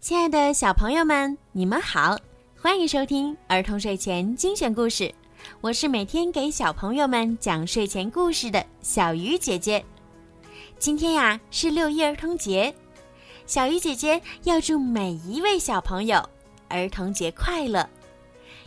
[0.00, 2.16] 亲爱的小朋友们，你们好，
[2.60, 5.12] 欢迎收听儿童睡前精选故事。
[5.60, 9.84] 我是每天给小朋友们讲睡前故事的小鱼姐姐。
[10.78, 12.72] 今天呀是六一儿童节，
[13.46, 16.22] 小鱼姐姐要祝每一位小朋友
[16.68, 17.88] 儿童节快乐，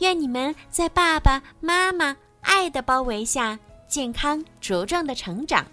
[0.00, 3.56] 愿你们在爸爸妈妈爱的包围下
[3.86, 5.64] 健康茁壮的成长。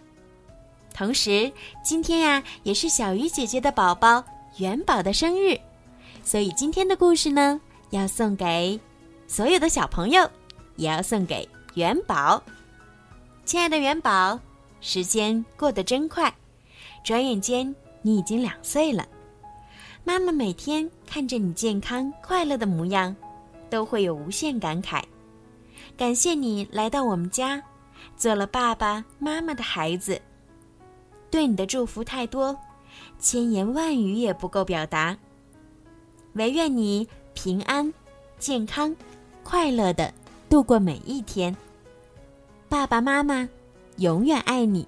[0.93, 1.51] 同时，
[1.83, 4.23] 今天呀也是小鱼姐姐的宝宝。
[4.57, 5.55] 元宝的生日，
[6.23, 7.61] 所以今天的故事呢，
[7.91, 8.79] 要送给
[9.27, 10.27] 所有的小朋友，
[10.77, 12.41] 也要送给元宝。
[13.45, 14.39] 亲爱的元宝，
[14.81, 16.33] 时间过得真快，
[17.03, 19.07] 转眼间你已经两岁了。
[20.03, 23.15] 妈妈每天看着你健康快乐的模样，
[23.69, 25.03] 都会有无限感慨。
[25.95, 27.61] 感谢你来到我们家，
[28.15, 30.19] 做了爸爸妈妈的孩子，
[31.29, 32.57] 对你的祝福太多。
[33.19, 35.17] 千言万语也不够表达。
[36.33, 37.91] 唯愿你平安、
[38.37, 38.95] 健康、
[39.43, 40.13] 快乐的
[40.49, 41.55] 度过每一天。
[42.69, 43.47] 爸爸妈妈
[43.97, 44.87] 永远爱你。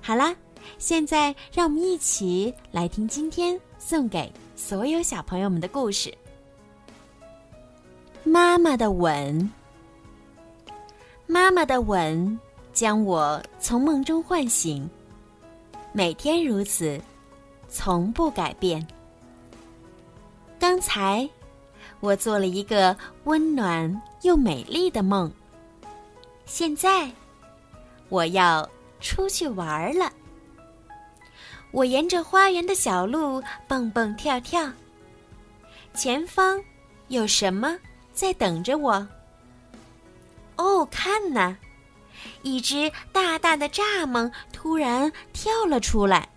[0.00, 0.34] 好啦，
[0.78, 6.12] 现在让我们一起来听今天送给所有小朋友们的故事。
[8.22, 9.50] 妈妈的吻，
[11.26, 12.38] 妈妈的吻
[12.72, 14.88] 将我从梦中唤醒。
[15.96, 17.00] 每天如此，
[17.70, 18.86] 从不改变。
[20.58, 21.26] 刚才，
[22.00, 22.94] 我做了一个
[23.24, 25.32] 温暖又美丽的梦。
[26.44, 27.10] 现在，
[28.10, 28.68] 我要
[29.00, 30.12] 出去玩了。
[31.70, 34.70] 我沿着花园的小路蹦蹦跳跳。
[35.94, 36.62] 前方
[37.08, 37.74] 有什么
[38.12, 39.08] 在等着我？
[40.56, 41.56] 哦，看呐！
[42.42, 46.28] 一只大大的蚱蜢突然跳了出来。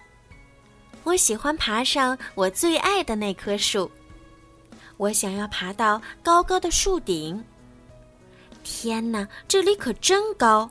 [1.03, 3.89] 我喜欢爬上我最爱的那棵树。
[4.97, 7.44] 我想要爬到高高的树顶。
[8.63, 10.70] 天哪，这里可真高！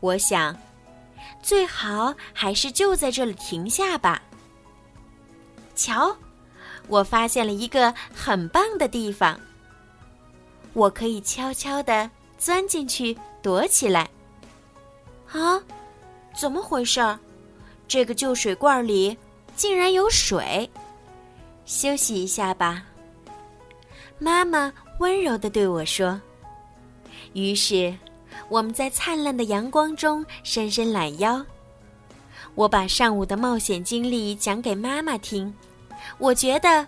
[0.00, 0.56] 我想，
[1.40, 4.20] 最好还是就在这里停下吧。
[5.76, 6.14] 瞧，
[6.88, 9.40] 我发现了一个很棒的地方。
[10.72, 12.10] 我可以悄悄地
[12.42, 13.16] 钻进去。
[13.42, 14.08] 躲起来！
[15.32, 15.60] 啊，
[16.32, 17.18] 怎么回事儿？
[17.88, 19.18] 这个旧水罐里
[19.56, 20.70] 竟然有水！
[21.66, 22.84] 休息一下吧。
[24.20, 26.20] 妈妈温柔的对我说。
[27.32, 27.92] 于是，
[28.48, 31.44] 我们在灿烂的阳光中伸伸懒腰。
[32.54, 35.52] 我把上午的冒险经历讲给妈妈听，
[36.18, 36.86] 我觉得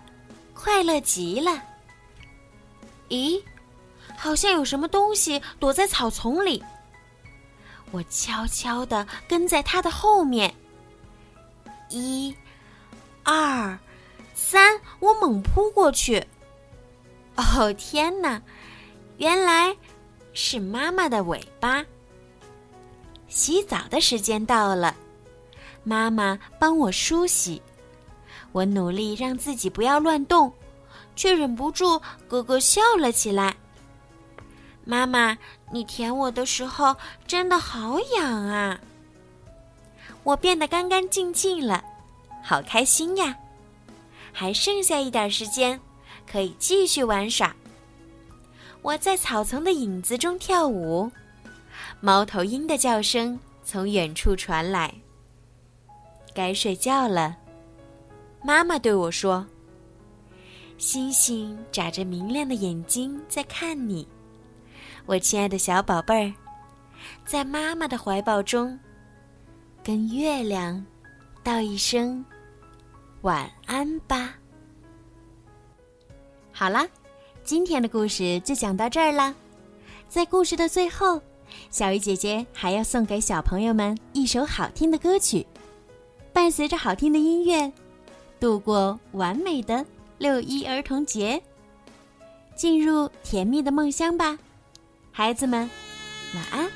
[0.53, 1.51] 快乐极了。
[3.09, 3.41] 咦？
[4.17, 6.63] 好像有什么东西躲在草丛里。
[7.91, 10.53] 我悄悄地跟在他的后面。
[11.89, 12.35] 一、
[13.23, 13.77] 二、
[14.33, 16.25] 三，我猛扑过去。
[17.37, 18.41] 哦天哪！
[19.17, 19.75] 原来
[20.33, 21.85] 是妈妈的尾巴。
[23.27, 24.95] 洗澡的时间到了，
[25.83, 27.61] 妈妈帮我梳洗。
[28.51, 30.51] 我努力让自己不要乱动，
[31.15, 33.55] 却忍不住咯咯笑了起来。
[34.85, 35.35] 妈妈，
[35.71, 38.79] 你舔我的时候真的好痒啊！
[40.23, 41.83] 我变得干干净净了，
[42.43, 43.35] 好开心呀！
[44.31, 45.79] 还剩下一点时间，
[46.31, 47.55] 可以继续玩耍。
[48.83, 51.11] 我在草丛的影子中跳舞，
[51.99, 54.93] 猫头鹰的叫声从远处传来。
[56.33, 57.35] 该睡觉了，
[58.43, 59.47] 妈妈对我说
[60.77, 64.07] ：“星星眨着明亮的眼睛在看你。”
[65.07, 66.33] 我亲爱的小宝贝儿，
[67.25, 68.77] 在妈妈的怀抱中，
[69.83, 70.83] 跟月亮
[71.43, 72.25] 道一声
[73.21, 74.35] 晚安吧。
[76.51, 76.87] 好啦，
[77.43, 79.33] 今天的故事就讲到这儿啦。
[80.09, 81.21] 在故事的最后，
[81.69, 85.45] 小鱼姐姐还要送给小朋友们一首好听的歌曲，
[86.33, 87.71] 伴随着好听的音乐，
[88.39, 89.85] 度过完美的
[90.17, 91.39] 六一儿童节，
[92.55, 94.39] 进入甜蜜的梦乡吧。
[95.17, 95.69] 孩子们，
[96.33, 96.69] 晚安。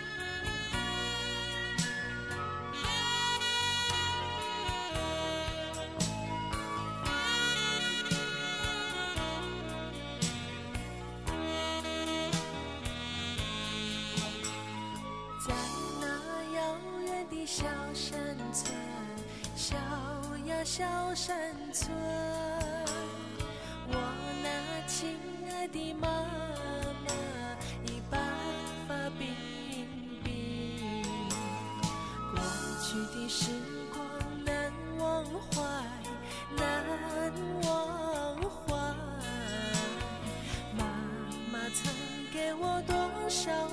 [15.46, 15.54] 在
[16.00, 16.08] 那
[16.56, 18.18] 遥远的小山
[18.54, 18.74] 村，
[19.54, 19.76] 小
[20.46, 21.36] 呀小山
[21.74, 21.92] 村，
[23.90, 23.96] 我
[24.42, 25.20] 那亲
[25.52, 26.19] 爱的妈妈。
[43.46, 43.69] 手。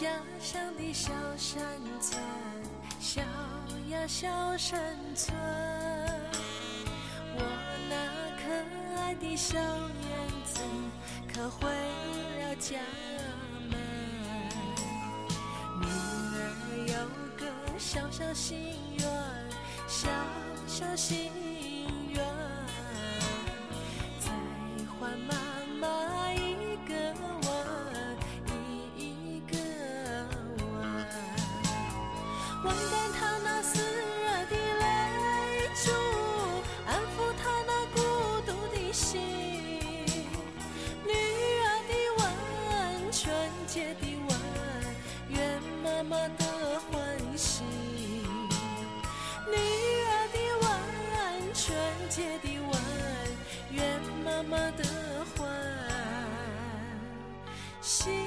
[0.00, 0.06] 家
[0.40, 1.60] 乡的小山
[2.00, 2.22] 村，
[3.00, 3.20] 小
[3.90, 5.36] 呀小山村，
[7.34, 7.42] 我
[7.90, 7.96] 那
[8.38, 8.42] 可
[9.00, 10.60] 爱的小燕子
[11.34, 12.78] 可回了家
[13.68, 13.72] 门。
[15.80, 16.40] 女儿
[16.86, 16.94] 有
[17.36, 19.04] 个小小心愿，
[19.88, 20.08] 小
[20.68, 21.32] 小心
[57.88, 58.17] し